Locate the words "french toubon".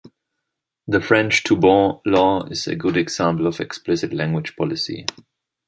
0.99-2.01